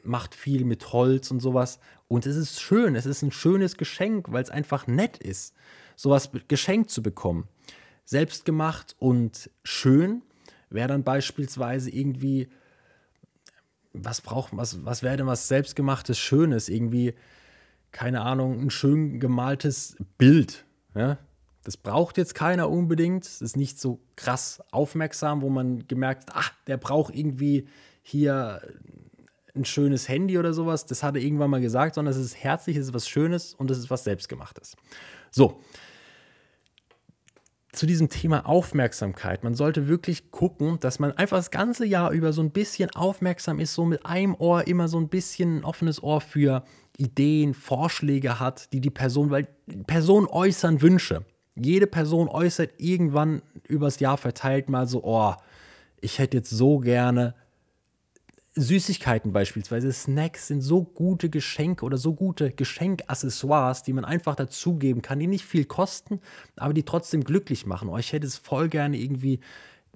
[0.03, 1.79] macht viel mit Holz und sowas.
[2.07, 5.53] Und es ist schön, es ist ein schönes Geschenk, weil es einfach nett ist,
[5.95, 7.47] sowas geschenkt zu bekommen.
[8.05, 10.21] Selbstgemacht und schön
[10.69, 12.47] wäre dann beispielsweise irgendwie,
[13.93, 16.69] was braucht, was, was wäre denn was selbstgemachtes, Schönes?
[16.69, 17.15] Irgendwie,
[17.91, 20.65] keine Ahnung, ein schön gemaltes Bild.
[20.95, 21.17] Ja?
[21.67, 23.25] Das braucht jetzt keiner unbedingt.
[23.25, 27.67] Es ist nicht so krass aufmerksam, wo man gemerkt hat, ach, der braucht irgendwie
[28.01, 28.61] hier
[29.53, 30.85] ein schönes Handy oder sowas.
[30.85, 33.69] Das hat er irgendwann mal gesagt, sondern es ist herzlich, es ist was Schönes und
[33.69, 34.77] es ist was Selbstgemachtes.
[35.29, 35.61] So.
[37.73, 39.43] Zu diesem Thema Aufmerksamkeit.
[39.43, 43.59] Man sollte wirklich gucken, dass man einfach das ganze Jahr über so ein bisschen aufmerksam
[43.59, 46.63] ist, so mit einem Ohr immer so ein bisschen ein offenes Ohr für
[46.95, 49.49] Ideen, Vorschläge hat, die die Person, weil
[49.85, 51.25] Personen äußern Wünsche
[51.59, 55.33] jede Person äußert irgendwann übers Jahr verteilt mal so, oh,
[55.99, 57.35] ich hätte jetzt so gerne
[58.59, 65.01] Süßigkeiten beispielsweise, Snacks sind so gute Geschenke oder so gute Geschenkaccessoires, die man einfach dazugeben
[65.01, 66.19] kann, die nicht viel kosten,
[66.55, 67.87] aber die trotzdem glücklich machen.
[67.87, 69.39] Oh, ich hätte es voll gerne irgendwie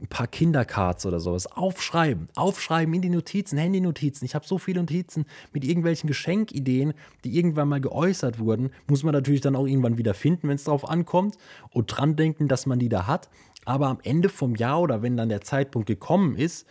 [0.02, 1.48] ein paar Kindercards oder sowas.
[1.48, 4.26] Aufschreiben, aufschreiben in die Notizen, Handy-Notizen.
[4.26, 8.72] Ich habe so viele Notizen mit irgendwelchen Geschenkideen, die irgendwann mal geäußert wurden.
[8.88, 11.38] Muss man natürlich dann auch irgendwann wieder finden, wenn es darauf ankommt
[11.70, 13.30] und dran denken, dass man die da hat.
[13.66, 16.66] Aber am Ende vom Jahr oder wenn dann der Zeitpunkt gekommen ist,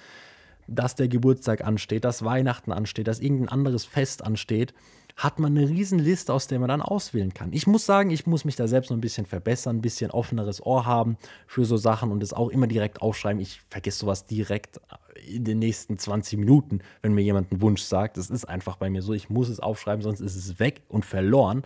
[0.67, 4.75] dass der Geburtstag ansteht, dass Weihnachten ansteht, dass irgendein anderes Fest ansteht,
[5.21, 7.53] hat man eine Riesenliste, aus der man dann auswählen kann.
[7.53, 10.65] Ich muss sagen, ich muss mich da selbst noch ein bisschen verbessern, ein bisschen offeneres
[10.65, 13.39] Ohr haben für so Sachen und es auch immer direkt aufschreiben.
[13.39, 14.81] Ich vergesse sowas direkt
[15.29, 18.17] in den nächsten 20 Minuten, wenn mir jemand einen Wunsch sagt.
[18.17, 21.05] Das ist einfach bei mir so, ich muss es aufschreiben, sonst ist es weg und
[21.05, 21.65] verloren.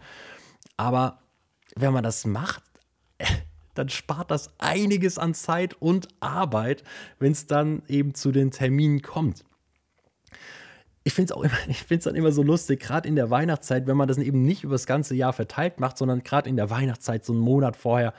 [0.76, 1.20] Aber
[1.76, 2.64] wenn man das macht,
[3.74, 6.82] dann spart das einiges an Zeit und Arbeit,
[7.20, 9.44] wenn es dann eben zu den Terminen kommt
[11.04, 13.86] ich finde es auch immer, ich finde dann immer so lustig, gerade in der Weihnachtszeit,
[13.86, 16.70] wenn man das eben nicht über das ganze Jahr verteilt macht, sondern gerade in der
[16.70, 18.14] Weihnachtszeit, so einen Monat vorher,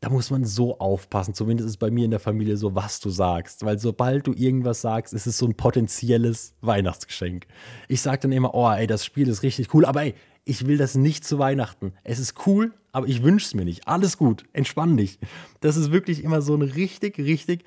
[0.00, 1.32] da muss man so aufpassen.
[1.34, 3.64] Zumindest ist bei mir in der Familie so, was du sagst.
[3.64, 7.46] Weil sobald du irgendwas sagst, ist es so ein potenzielles Weihnachtsgeschenk.
[7.88, 10.76] Ich sage dann immer, oh, ey, das Spiel ist richtig cool, aber ey, ich will
[10.76, 11.92] das nicht zu Weihnachten.
[12.04, 13.88] Es ist cool, aber ich wünsche es mir nicht.
[13.88, 15.18] Alles gut, entspann dich.
[15.60, 17.64] Das ist wirklich immer so eine richtig, richtig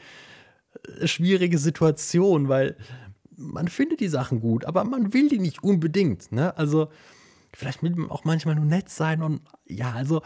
[1.02, 2.78] äh, schwierige Situation, weil
[3.40, 6.32] man findet die Sachen gut, aber man will die nicht unbedingt.
[6.32, 6.56] Ne?
[6.58, 6.90] Also
[7.54, 10.22] vielleicht will man auch manchmal nur nett sein und ja, also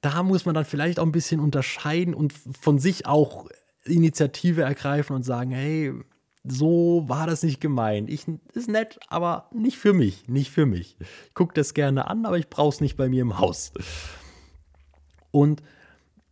[0.00, 3.48] da muss man dann vielleicht auch ein bisschen unterscheiden und von sich auch
[3.84, 5.92] Initiative ergreifen und sagen, hey,
[6.46, 8.10] so war das nicht gemeint.
[8.10, 10.98] Ich ist nett, aber nicht für mich, nicht für mich.
[11.28, 13.72] Ich gucke das gerne an, aber ich brauche es nicht bei mir im Haus.
[15.30, 15.62] Und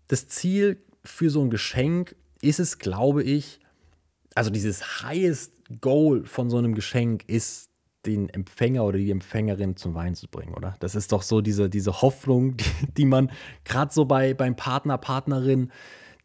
[0.09, 3.59] das Ziel für so ein Geschenk ist es, glaube ich,
[4.35, 7.71] also dieses highest Goal von so einem Geschenk ist,
[8.07, 10.75] den Empfänger oder die Empfängerin zum Wein zu bringen, oder?
[10.81, 12.65] Das ist doch so diese, diese Hoffnung, die,
[12.97, 13.31] die man
[13.65, 15.71] gerade so bei, beim Partner, Partnerin,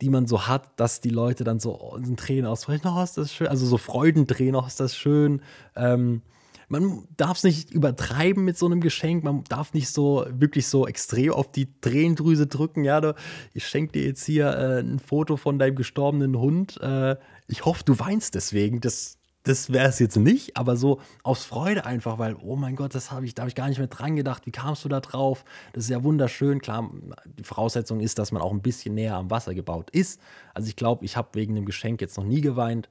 [0.02, 3.34] die man so hat, dass die Leute dann so in Tränen ausbrechen, oh, ist das
[3.34, 5.42] schön, also so Freudentränen, oh, ist das schön.
[5.76, 6.22] Ähm,
[6.70, 10.86] man darf es nicht übertreiben mit so einem Geschenk, man darf nicht so wirklich so
[10.86, 13.16] extrem auf die Tränendrüse drücken, ja, du,
[13.54, 17.16] ich schenke dir jetzt hier äh, ein Foto von deinem gestorbenen Hund, äh,
[17.48, 19.17] ich hoffe, du weinst deswegen, das
[19.48, 23.12] das wäre es jetzt nicht, aber so aus Freude einfach, weil, oh mein Gott, das
[23.12, 24.46] habe ich, da habe ich gar nicht mehr dran gedacht.
[24.46, 25.46] Wie kamst du da drauf?
[25.74, 26.60] Das ist ja wunderschön.
[26.60, 26.90] Klar,
[27.26, 30.20] die Voraussetzung ist, dass man auch ein bisschen näher am Wasser gebaut ist.
[30.54, 32.90] Also ich glaube, ich habe wegen dem Geschenk jetzt noch nie geweint.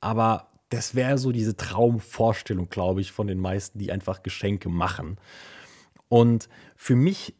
[0.00, 5.18] Aber das wäre so diese Traumvorstellung, glaube ich, von den meisten, die einfach Geschenke machen.
[6.08, 7.34] Und für mich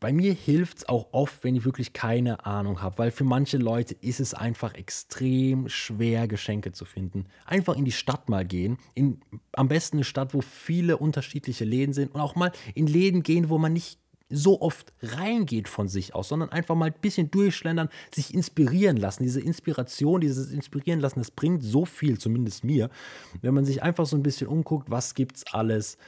[0.00, 3.58] bei mir hilft es auch oft, wenn ich wirklich keine Ahnung habe, weil für manche
[3.58, 7.26] Leute ist es einfach extrem schwer, Geschenke zu finden.
[7.44, 9.20] Einfach in die Stadt mal gehen, in,
[9.52, 13.48] am besten eine Stadt, wo viele unterschiedliche Läden sind und auch mal in Läden gehen,
[13.48, 13.98] wo man nicht
[14.32, 19.22] so oft reingeht von sich aus, sondern einfach mal ein bisschen durchschlendern, sich inspirieren lassen.
[19.24, 22.88] Diese Inspiration, dieses Inspirieren lassen, das bringt so viel, zumindest mir,
[23.42, 25.98] wenn man sich einfach so ein bisschen umguckt, was gibt es alles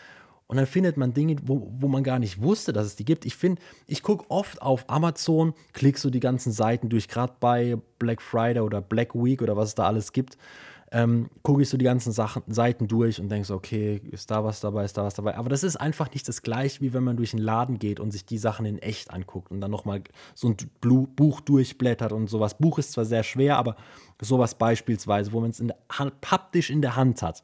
[0.46, 3.24] und dann findet man Dinge, wo, wo man gar nicht wusste, dass es die gibt.
[3.24, 7.78] Ich finde, ich gucke oft auf Amazon, klicke so die ganzen Seiten durch, gerade bei
[7.98, 10.36] Black Friday oder Black Week oder was es da alles gibt.
[10.92, 14.44] Ähm, gucke ich so die ganzen Sachen, Seiten durch und denke so, okay, ist da
[14.44, 15.36] was dabei, ist da was dabei.
[15.36, 18.12] Aber das ist einfach nicht das gleiche, wie wenn man durch einen Laden geht und
[18.12, 20.02] sich die Sachen in echt anguckt und dann nochmal
[20.34, 20.56] so ein
[21.16, 22.58] Buch durchblättert und sowas.
[22.58, 23.76] Buch ist zwar sehr schwer, aber
[24.20, 27.42] sowas beispielsweise, wo man es haptisch in der Hand hat,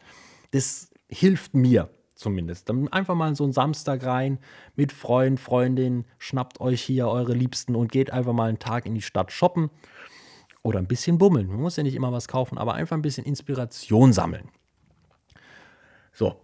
[0.52, 1.88] das hilft mir
[2.20, 2.68] zumindest.
[2.68, 4.38] Dann einfach mal so einen Samstag rein
[4.76, 8.94] mit Freund, Freundin, schnappt euch hier eure Liebsten und geht einfach mal einen Tag in
[8.94, 9.70] die Stadt shoppen
[10.62, 11.48] oder ein bisschen bummeln.
[11.48, 14.48] Man muss ja nicht immer was kaufen, aber einfach ein bisschen Inspiration sammeln.
[16.12, 16.40] So.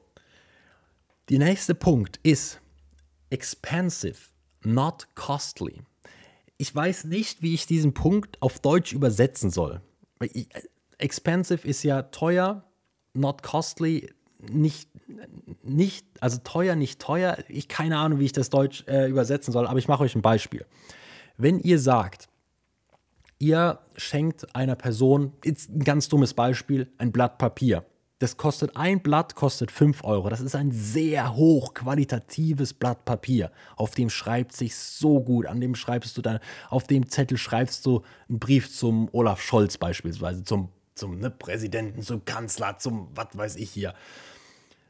[1.29, 2.61] Der nächste Punkt ist
[3.31, 4.17] expensive,
[4.63, 5.83] not costly.
[6.57, 9.83] Ich weiß nicht, wie ich diesen Punkt auf Deutsch übersetzen soll.
[10.99, 12.65] Expensive ist ja teuer,
[13.13, 14.09] not costly
[14.51, 14.89] nicht,
[15.63, 17.39] nicht, also teuer, nicht teuer.
[17.49, 20.23] Ich keine Ahnung, wie ich das Deutsch äh, übersetzen soll, aber ich mache euch ein
[20.23, 20.65] Beispiel.
[21.37, 22.29] Wenn ihr sagt,
[23.39, 27.85] ihr schenkt einer Person, jetzt ein ganz dummes Beispiel, ein Blatt Papier.
[28.19, 30.31] Das kostet, ein Blatt kostet 5 Euro.
[30.31, 33.53] Das ist ein sehr hochqualitatives Blatt Papier.
[33.77, 35.45] Auf dem schreibt sich so gut.
[35.47, 36.39] An dem schreibst du dann,
[36.71, 42.03] auf dem Zettel schreibst du einen Brief zum Olaf Scholz beispielsweise, zum zum ne, Präsidenten,
[42.03, 43.95] zum Kanzler, zum was weiß ich hier.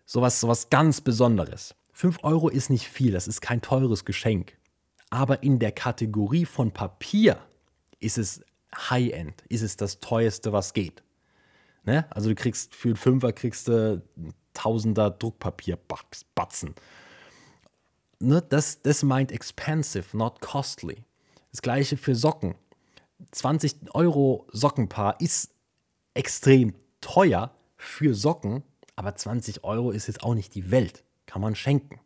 [0.06, 1.74] Sowas, sowas ganz Besonderes.
[1.92, 4.56] 5 Euro ist nicht viel, das ist kein teures Geschenk.
[5.10, 7.38] Aber in der Kategorie von Papier
[8.00, 8.42] ist es
[8.74, 11.02] High-End, ist es das teuerste, was geht.
[11.84, 12.06] Ne?
[12.10, 14.02] Also du kriegst für einen Fünfer kriegst du
[14.54, 16.74] Tausender Druckpapier-Batzen.
[18.20, 18.42] Ne?
[18.48, 21.04] Das, das meint expensive, not costly.
[21.50, 22.54] Das gleiche für Socken.
[23.32, 25.55] 20 Euro Sockenpaar ist
[26.16, 28.62] extrem teuer für Socken,
[28.96, 31.04] aber 20 Euro ist jetzt auch nicht die Welt.
[31.26, 32.00] Kann man schenken.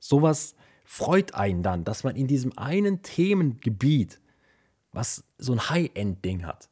[0.00, 4.20] Sowas freut einen dann, dass man in diesem einen Themengebiet,
[4.92, 6.68] was so ein High-End-Ding hat.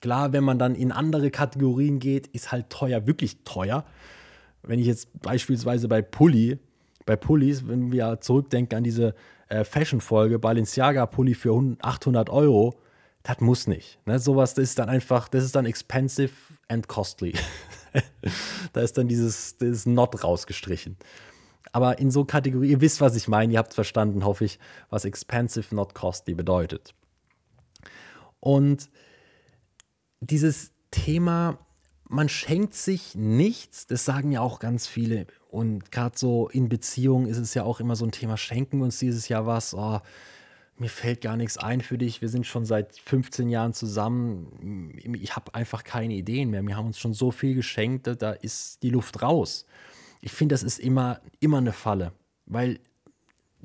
[0.00, 3.84] Klar, wenn man dann in andere Kategorien geht, ist halt teuer, wirklich teuer.
[4.62, 6.58] Wenn ich jetzt beispielsweise bei Pulli,
[7.06, 9.14] bei Pullis, wenn wir zurückdenken an diese
[9.48, 12.74] äh, Fashion-Folge, Balenciaga-Pulli für 800 Euro,
[13.22, 13.98] das muss nicht.
[14.06, 14.18] Ne?
[14.18, 16.32] Sowas das ist dann einfach, das ist dann expensive
[16.68, 17.34] and costly.
[18.72, 20.96] da ist dann dieses, dieses Not rausgestrichen.
[21.72, 24.58] Aber in so Kategorie, ihr wisst, was ich meine, ihr habt verstanden, hoffe ich,
[24.90, 26.94] was expensive, not costly bedeutet.
[28.40, 28.90] Und
[30.20, 31.58] dieses Thema,
[32.08, 35.26] man schenkt sich nichts, das sagen ja auch ganz viele.
[35.48, 38.98] Und gerade so in Beziehungen ist es ja auch immer so ein Thema, schenken uns
[38.98, 40.00] dieses Jahr was, oh,
[40.82, 42.20] mir fällt gar nichts ein für dich.
[42.20, 44.92] Wir sind schon seit 15 Jahren zusammen.
[45.14, 46.62] Ich habe einfach keine Ideen mehr.
[46.62, 49.64] Wir haben uns schon so viel geschenkt, da ist die Luft raus.
[50.20, 52.12] Ich finde, das ist immer, immer eine Falle.
[52.46, 52.80] Weil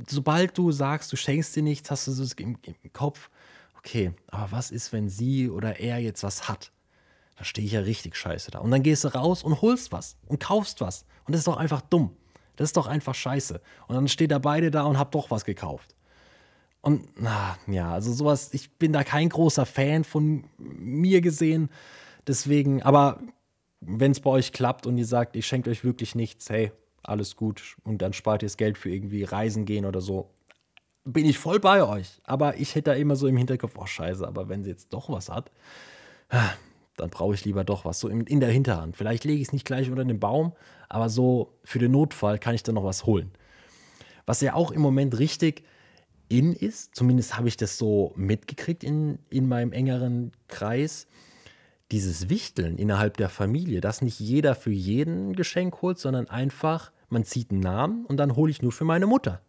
[0.08, 3.32] sobald du sagst, du schenkst dir nichts, hast du so im, im Kopf,
[3.80, 6.72] okay, aber was ist, wenn sie oder er jetzt was hat?
[7.36, 8.60] Da stehe ich ja richtig scheiße da.
[8.60, 11.06] Und dann gehst du raus und holst was und kaufst was.
[11.26, 12.16] Und das ist doch einfach dumm.
[12.58, 13.60] Das ist doch einfach scheiße.
[13.88, 15.96] Und dann steht da beide da und habt doch was gekauft.
[16.88, 21.70] Und na, ja, also sowas, ich bin da kein großer Fan von mir gesehen.
[22.26, 23.20] Deswegen, aber
[23.82, 26.72] wenn es bei euch klappt und ihr sagt, ich schenke euch wirklich nichts, hey,
[27.04, 30.30] alles gut und dann spart ihr das Geld für irgendwie Reisen gehen oder so,
[31.04, 32.22] bin ich voll bei euch.
[32.24, 35.10] Aber ich hätte da immer so im Hinterkopf, oh scheiße, aber wenn sie jetzt doch
[35.10, 35.52] was hat,
[36.96, 38.96] dann brauche ich lieber doch was, so in, der Hinterhand.
[38.96, 40.54] Vielleicht lege ich es nicht gleich unter den Baum,
[40.88, 43.32] aber so für den Notfall kann ich dann noch was holen.
[44.26, 45.66] Was ja auch im Moment richtig
[46.30, 51.08] in ist, zumindest habe ich das so mitgekriegt in, in meinem engeren Kreis,
[51.92, 56.92] dieses Wichteln innerhalb der Familie, dass nicht jeder für jeden ein Geschenk holt, sondern einfach,
[57.10, 59.42] man zieht einen Namen und dann hole ich nur für meine Mutter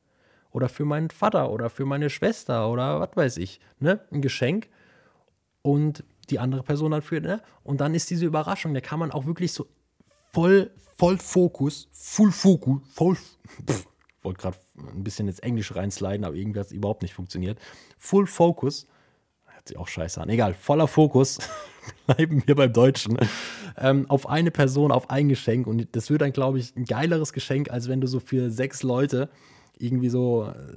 [0.50, 4.68] oder für meinen Vater oder für meine Schwester oder was weiß ich, ne, ein Geschenk.
[5.62, 7.42] Und die andere Person dann für, ne?
[7.64, 9.66] Und dann ist diese Überraschung, da kann man auch wirklich so
[10.32, 13.86] voll, voll Fokus, Full Fokus, voll, pff,
[14.22, 17.58] wollte gerade ein bisschen ins Englische reinsliden, aber irgendwie hat es überhaupt nicht funktioniert.
[17.98, 18.86] Full Focus,
[19.46, 21.38] hört sich auch scheiße an, egal, voller Fokus,
[22.06, 23.18] bleiben wir beim Deutschen,
[23.76, 25.66] ähm, auf eine Person, auf ein Geschenk.
[25.66, 28.82] Und das wird dann, glaube ich, ein geileres Geschenk, als wenn du so für sechs
[28.82, 29.30] Leute
[29.78, 30.72] irgendwie so äh,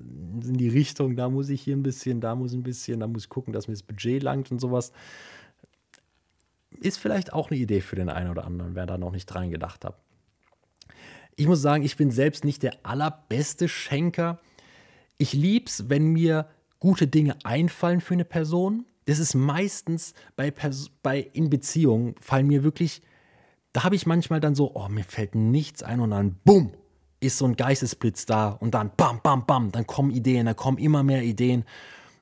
[0.48, 3.24] in die Richtung, da muss ich hier ein bisschen, da muss ein bisschen, da muss
[3.24, 4.92] ich gucken, dass mir das Budget langt und sowas.
[6.80, 9.52] Ist vielleicht auch eine Idee für den einen oder anderen, wer da noch nicht dran
[9.52, 9.96] gedacht hat.
[11.36, 14.40] Ich muss sagen, ich bin selbst nicht der allerbeste Schenker.
[15.18, 16.48] Ich lieb's, wenn mir
[16.80, 18.86] gute Dinge einfallen für eine Person.
[19.06, 23.02] Das ist meistens bei, Pers bei in Beziehungen fallen mir wirklich,
[23.74, 26.72] da habe ich manchmal dann so, oh, mir fällt nichts ein und dann bumm,
[27.20, 30.78] ist so ein Geistesblitz da und dann bam, bam, bam, dann kommen Ideen, da kommen
[30.78, 31.64] immer mehr Ideen.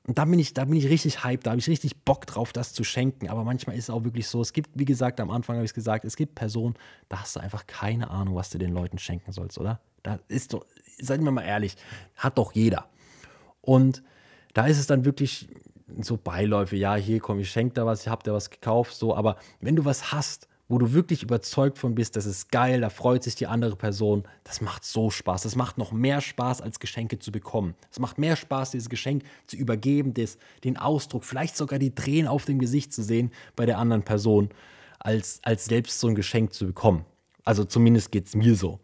[0.06, 2.52] Und da bin ich, da bin ich richtig hyped, da habe ich richtig Bock drauf,
[2.52, 3.28] das zu schenken.
[3.28, 5.70] Aber manchmal ist es auch wirklich so, es gibt, wie gesagt, am Anfang habe ich
[5.70, 6.74] es gesagt, es gibt Personen,
[7.08, 9.80] da hast du einfach keine Ahnung, was du den Leuten schenken sollst, oder?
[10.02, 10.64] Da ist doch,
[10.98, 11.76] seien wir mal ehrlich,
[12.16, 12.88] hat doch jeder.
[13.60, 14.02] Und
[14.54, 15.48] da ist es dann wirklich
[16.00, 19.14] so Beiläufe, ja, hier komm, ich schenke da was, ich habe da was gekauft, so,
[19.14, 22.90] aber wenn du was hast, wo du wirklich überzeugt von bist, das ist geil, da
[22.90, 25.42] freut sich die andere Person, das macht so Spaß.
[25.42, 27.74] Das macht noch mehr Spaß, als Geschenke zu bekommen.
[27.90, 32.28] Es macht mehr Spaß, dieses Geschenk zu übergeben, des, den Ausdruck, vielleicht sogar die Tränen
[32.28, 34.50] auf dem Gesicht zu sehen bei der anderen Person,
[35.00, 37.04] als, als selbst so ein Geschenk zu bekommen.
[37.44, 38.78] Also zumindest geht es mir so.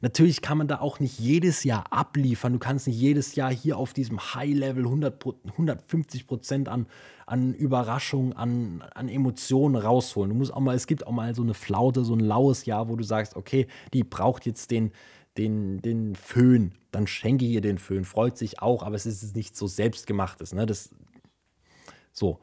[0.00, 2.52] Natürlich kann man da auch nicht jedes Jahr abliefern.
[2.52, 6.86] Du kannst nicht jedes Jahr hier auf diesem High-Level 100, 150 Prozent an,
[7.26, 10.30] an Überraschung, an, an Emotionen rausholen.
[10.30, 12.88] Du musst auch mal, es gibt auch mal so eine Flaute, so ein laues Jahr,
[12.88, 14.92] wo du sagst, okay, die braucht jetzt den,
[15.36, 16.72] den, den Föhn.
[16.92, 18.04] Dann schenke ihr den Föhn.
[18.04, 20.54] Freut sich auch, aber es ist nicht so selbstgemachtes.
[20.54, 20.66] Ne?
[20.66, 20.90] Das,
[22.12, 22.38] so.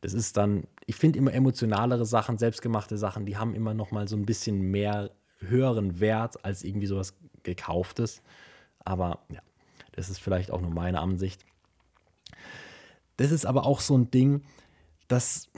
[0.00, 4.06] Das ist dann, ich finde immer emotionalere Sachen, selbstgemachte Sachen, die haben immer noch mal
[4.06, 5.10] so ein bisschen mehr
[5.48, 8.22] höheren Wert als irgendwie sowas gekauftes.
[8.84, 9.40] Aber ja,
[9.92, 11.44] das ist vielleicht auch nur meine Ansicht.
[13.16, 14.42] Das ist aber auch so ein Ding,
[15.08, 15.48] dass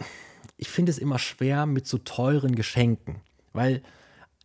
[0.58, 3.20] ich finde es immer schwer mit so teuren Geschenken,
[3.52, 3.82] weil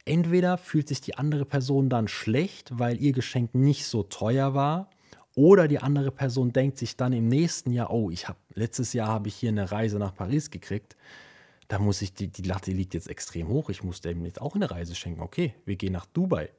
[0.05, 4.89] entweder fühlt sich die andere Person dann schlecht, weil ihr Geschenk nicht so teuer war,
[5.35, 9.07] oder die andere Person denkt sich dann im nächsten Jahr, oh, ich habe letztes Jahr
[9.07, 10.97] habe ich hier eine Reise nach Paris gekriegt
[11.71, 13.69] da muss ich, die, die Latte liegt jetzt extrem hoch.
[13.69, 15.21] Ich muss dem jetzt auch eine Reise schenken.
[15.21, 16.49] Okay, wir gehen nach Dubai.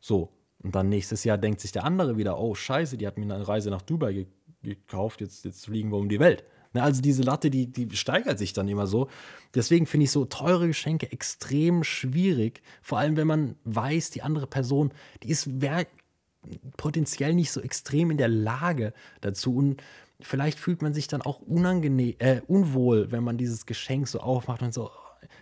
[0.00, 0.32] So.
[0.60, 3.46] Und dann nächstes Jahr denkt sich der andere wieder, oh scheiße, die hat mir eine
[3.46, 4.26] Reise nach Dubai ge
[4.62, 6.42] gekauft, jetzt, jetzt fliegen wir um die Welt.
[6.72, 9.08] Ne, also diese Latte, die, die steigert sich dann immer so.
[9.54, 12.62] Deswegen finde ich so teure Geschenke extrem schwierig.
[12.82, 15.48] Vor allem, wenn man weiß, die andere Person, die ist
[16.76, 19.54] potenziell nicht so extrem in der Lage dazu.
[19.54, 19.80] Und
[20.20, 24.62] vielleicht fühlt man sich dann auch unangenehm, äh, unwohl, wenn man dieses Geschenk so aufmacht
[24.62, 24.90] und so.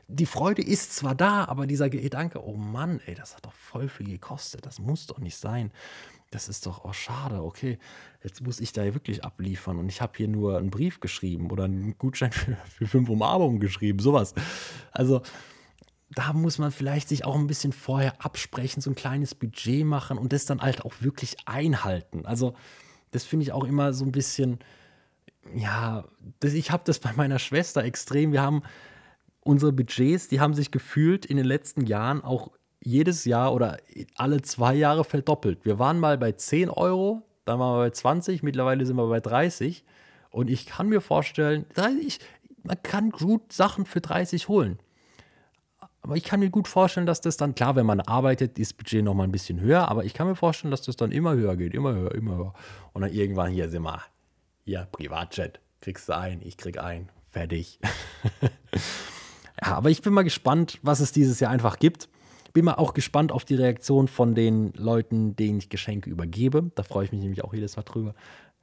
[0.09, 3.89] Die Freude ist zwar da, aber dieser Gedanke, oh Mann, ey, das hat doch voll
[3.89, 5.73] viel gekostet, das muss doch nicht sein.
[6.31, 7.79] Das ist doch, oh schade, okay,
[8.23, 11.65] jetzt muss ich da wirklich abliefern und ich habe hier nur einen Brief geschrieben oder
[11.65, 14.35] einen Gutschein für, für fünf Umarmungen geschrieben, sowas.
[14.91, 15.23] Also,
[16.11, 20.19] da muss man vielleicht sich auch ein bisschen vorher absprechen, so ein kleines Budget machen
[20.19, 22.27] und das dann halt auch wirklich einhalten.
[22.27, 22.55] Also,
[23.15, 24.59] das finde ich auch immer so ein bisschen,
[25.55, 26.05] ja,
[26.41, 28.33] das, ich habe das bei meiner Schwester extrem.
[28.33, 28.63] Wir haben
[29.41, 32.51] unsere Budgets, die haben sich gefühlt in den letzten Jahren auch
[32.81, 33.79] jedes Jahr oder
[34.17, 35.65] alle zwei Jahre verdoppelt.
[35.65, 39.21] Wir waren mal bei 10 Euro, dann waren wir bei 20, mittlerweile sind wir bei
[39.21, 39.85] 30.
[40.31, 41.65] Und ich kann mir vorstellen,
[42.03, 42.19] ich,
[42.63, 44.79] man kann gut Sachen für 30 holen.
[46.05, 48.77] Aber ich kann mir gut vorstellen, dass das dann, klar, wenn man arbeitet, ist das
[48.77, 51.57] Budget nochmal ein bisschen höher, aber ich kann mir vorstellen, dass das dann immer höher
[51.57, 52.55] geht, immer höher, immer höher.
[52.93, 54.03] Und dann irgendwann hier sind wir,
[54.67, 57.79] hier, Privatjet, kriegst du ein, ich krieg ein, fertig.
[58.43, 62.11] ja, aber ich bin mal gespannt, was es dieses Jahr einfach gibt.
[62.53, 66.71] Bin mal auch gespannt auf die Reaktion von den Leuten, denen ich Geschenke übergebe.
[66.75, 68.15] Da freue ich mich nämlich auch jedes Mal drüber.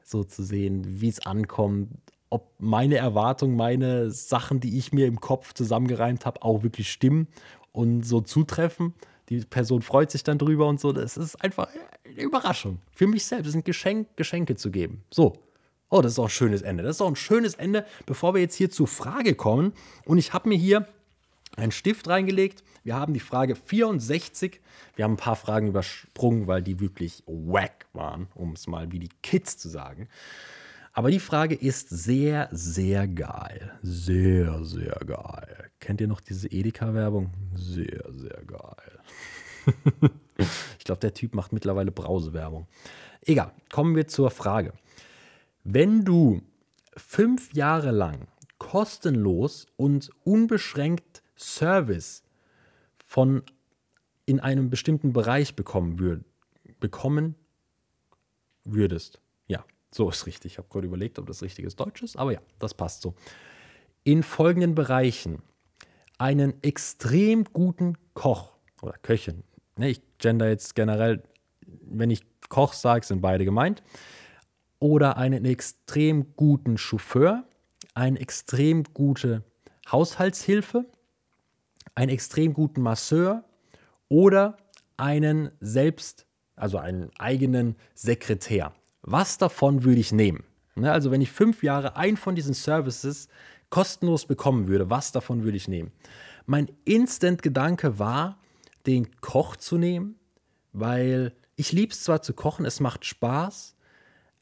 [0.04, 1.90] so zu sehen, wie es ankommt,
[2.32, 7.28] ob meine Erwartungen, meine Sachen, die ich mir im Kopf zusammengereimt habe, auch wirklich stimmen
[7.74, 8.94] und so zutreffen.
[9.30, 10.94] Die Person freut sich dann drüber und so.
[10.94, 11.68] Das ist einfach
[12.06, 12.80] eine Überraschung.
[12.94, 15.04] Für mich selbst ein Geschenk, Geschenke zu geben.
[15.12, 15.34] So.
[15.90, 16.84] Oh, das ist auch ein schönes Ende.
[16.84, 19.74] Das ist auch ein schönes Ende, bevor wir jetzt hier zur Frage kommen.
[20.06, 20.88] Und ich habe mir hier
[21.58, 22.64] einen Stift reingelegt.
[22.86, 24.62] Wir haben die Frage 64.
[24.96, 29.00] Wir haben ein paar Fragen übersprungen, weil die wirklich wack waren, um es mal wie
[29.00, 30.08] die Kids zu sagen.
[30.94, 33.72] Aber die Frage ist sehr, sehr geil.
[33.82, 35.72] Sehr, sehr geil.
[35.80, 37.32] Kennt ihr noch diese Edeka-Werbung?
[37.56, 39.00] Sehr, sehr geil.
[40.78, 42.68] ich glaube, der Typ macht mittlerweile Brausewerbung.
[43.22, 44.74] Egal, kommen wir zur Frage.
[45.64, 46.42] Wenn du
[46.98, 48.28] fünf Jahre lang
[48.58, 52.24] kostenlos und unbeschränkt Service
[53.06, 53.44] von
[54.26, 56.24] in einem bestimmten Bereich bekommen, würd,
[56.80, 57.36] bekommen
[58.64, 59.20] würdest.
[59.94, 60.54] So ist richtig.
[60.54, 63.14] Ich habe gerade überlegt, ob das richtiges Deutsch ist, aber ja, das passt so.
[64.04, 65.42] In folgenden Bereichen
[66.18, 68.52] einen extrem guten Koch
[68.82, 69.44] oder Köchin.
[69.78, 71.24] Ne, ich gender jetzt generell,
[71.66, 73.84] wenn ich Koch sage, sind beide gemeint.
[74.80, 77.44] Oder einen extrem guten Chauffeur,
[77.94, 79.44] eine extrem gute
[79.92, 80.86] Haushaltshilfe,
[81.96, 83.44] einen extrem guten Masseur
[84.08, 84.58] oder
[84.98, 86.26] einen selbst,
[86.56, 88.74] also einen eigenen Sekretär.
[89.02, 90.44] Was davon würde ich nehmen?
[90.76, 93.28] Ne, also wenn ich fünf Jahre einen von diesen Services
[93.70, 95.92] kostenlos bekommen würde, was davon würde ich nehmen?
[96.46, 98.40] Mein Instant-Gedanke war,
[98.86, 100.16] den Koch zu nehmen,
[100.74, 103.76] weil ich liebe es zwar zu kochen, es macht Spaß,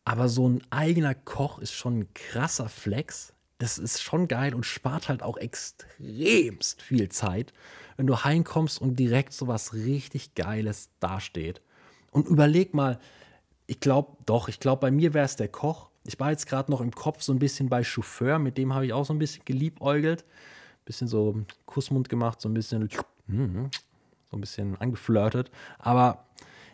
[0.05, 3.33] aber so ein eigener Koch ist schon ein krasser Flex.
[3.57, 7.53] Das ist schon geil und spart halt auch extremst viel Zeit,
[7.97, 11.61] wenn du heimkommst und direkt so was richtig Geiles dasteht.
[12.11, 12.99] Und überleg mal,
[13.69, 15.89] ich glaube, doch, ich glaube, bei mir wäre es der Koch.
[16.03, 18.85] Ich war jetzt gerade noch im Kopf so ein bisschen bei Chauffeur, mit dem habe
[18.87, 20.25] ich auch so ein bisschen geliebäugelt.
[20.85, 22.89] Bisschen so Kussmund gemacht, so ein bisschen,
[23.27, 23.69] hm,
[24.31, 25.51] so ein bisschen angeflirtet.
[25.77, 26.25] Aber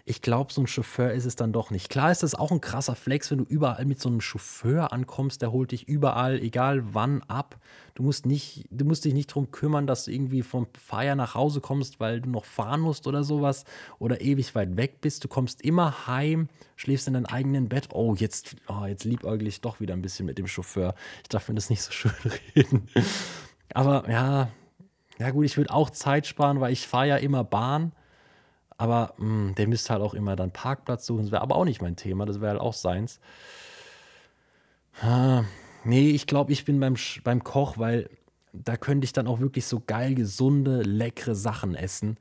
[0.07, 1.89] ich glaube, so ein Chauffeur ist es dann doch nicht.
[1.89, 5.41] Klar ist das auch ein krasser Flex, wenn du überall mit so einem Chauffeur ankommst,
[5.41, 7.57] der holt dich überall, egal wann, ab.
[7.95, 11.33] Du musst, nicht, du musst dich nicht darum kümmern, dass du irgendwie vom Feier nach
[11.33, 13.65] Hause kommst, weil du noch fahren musst oder sowas
[13.97, 15.23] oder ewig weit weg bist.
[15.23, 17.89] Du kommst immer heim, schläfst in deinem eigenen Bett.
[17.91, 20.93] Oh, jetzt, oh, jetzt liebäugel ich doch wieder ein bisschen mit dem Chauffeur.
[21.23, 22.13] Ich darf mir das nicht so schön
[22.55, 22.87] reden.
[23.73, 24.49] Aber ja,
[25.17, 27.91] ja gut, ich würde auch Zeit sparen, weil ich fahre ja immer Bahn.
[28.77, 31.23] Aber mh, hm, der müsste halt auch immer dann Parkplatz suchen.
[31.23, 32.25] Das wäre aber auch nicht mein Thema.
[32.25, 33.19] Das wäre halt auch seins.
[35.01, 35.43] Ah,
[35.83, 38.09] nee, ich glaube, ich bin beim, beim Koch, weil
[38.53, 42.17] da könnte ich dann auch wirklich so geil, gesunde, leckere Sachen essen.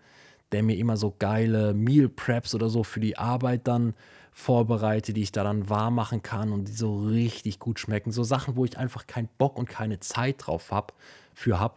[0.52, 3.94] Der mir immer so geile Meal Preps oder so für die Arbeit dann
[4.32, 8.10] vorbereitet, die ich da dann warm machen kann und die so richtig gut schmecken.
[8.10, 10.92] So Sachen, wo ich einfach keinen Bock und keine Zeit drauf habe,
[11.34, 11.76] für habe,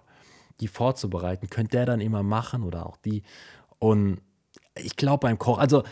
[0.60, 3.22] die vorzubereiten, könnte der dann immer machen oder auch die.
[3.80, 4.22] Und
[4.80, 5.84] ich glaube beim Koch, also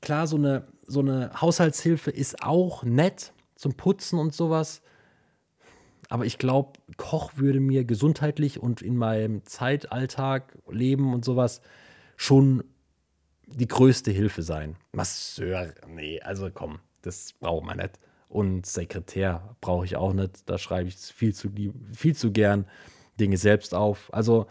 [0.00, 4.82] klar, so eine, so eine Haushaltshilfe ist auch nett zum Putzen und sowas.
[6.08, 11.60] Aber ich glaube, Koch würde mir gesundheitlich und in meinem Zeitalltag, Leben und sowas
[12.16, 12.62] schon
[13.46, 14.76] die größte Hilfe sein.
[14.92, 17.98] Masseur, nee, also komm, das braucht man nicht.
[18.28, 20.48] Und Sekretär brauche ich auch nicht.
[20.48, 21.50] Da schreibe ich viel zu,
[21.92, 22.66] viel zu gern
[23.18, 24.12] Dinge selbst auf.
[24.12, 24.46] Also,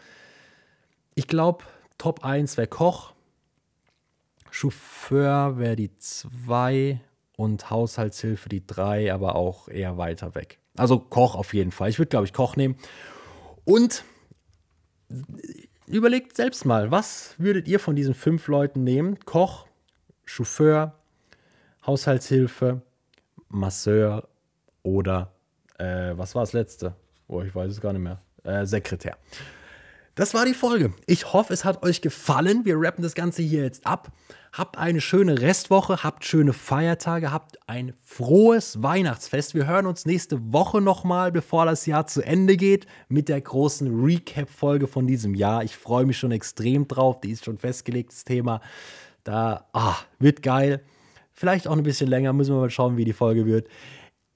[1.13, 1.63] ich glaube,
[1.97, 3.14] Top 1 wäre Koch,
[4.55, 7.01] Chauffeur wäre die 2
[7.35, 10.59] und Haushaltshilfe die 3, aber auch eher weiter weg.
[10.77, 11.89] Also Koch auf jeden Fall.
[11.89, 12.77] Ich würde, glaube ich, Koch nehmen.
[13.65, 14.05] Und
[15.87, 19.19] überlegt selbst mal, was würdet ihr von diesen fünf Leuten nehmen?
[19.25, 19.67] Koch,
[20.23, 20.93] Chauffeur,
[21.85, 22.81] Haushaltshilfe,
[23.49, 24.25] Masseur
[24.83, 25.33] oder
[25.79, 26.95] äh, was war das letzte?
[27.27, 28.21] Oh, ich weiß es gar nicht mehr.
[28.45, 29.17] Äh, Sekretär.
[30.15, 30.93] Das war die Folge.
[31.07, 32.63] Ich hoffe, es hat euch gefallen.
[32.63, 34.13] Wir rappen das Ganze hier jetzt ab.
[34.53, 39.55] Habt eine schöne Restwoche, habt schöne Feiertage, habt ein frohes Weihnachtsfest.
[39.55, 44.05] Wir hören uns nächste Woche nochmal, bevor das Jahr zu Ende geht, mit der großen
[44.05, 45.65] Recap-Folge von diesem Jahr.
[45.65, 47.19] Ich freue mich schon extrem drauf.
[47.19, 48.61] Die ist schon festgelegtes Thema.
[49.25, 50.81] Da ah, wird geil.
[51.33, 52.31] Vielleicht auch ein bisschen länger.
[52.31, 53.67] Müssen wir mal schauen, wie die Folge wird.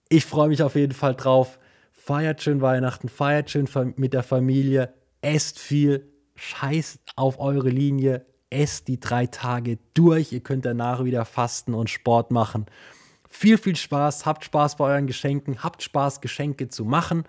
[0.10, 1.58] Ich freue mich auf jeden Fall drauf.
[1.94, 8.88] Feiert schön Weihnachten, feiert schön mit der Familie esst viel, scheißt auf eure Linie, esst
[8.88, 10.32] die drei Tage durch.
[10.32, 12.66] Ihr könnt danach wieder fasten und Sport machen.
[13.30, 17.26] Viel, viel Spaß, habt Spaß bei euren Geschenken, habt Spaß, Geschenke zu machen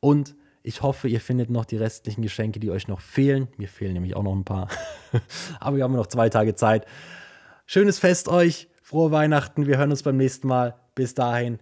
[0.00, 3.48] und ich hoffe, ihr findet noch die restlichen Geschenke, die euch noch fehlen.
[3.56, 4.68] Mir fehlen nämlich auch noch ein paar.
[5.60, 6.84] Aber wir haben noch zwei Tage Zeit.
[7.64, 9.66] Schönes Fest euch, frohe Weihnachten.
[9.66, 10.74] Wir hören uns beim nächsten Mal.
[10.94, 11.58] Bis dahin,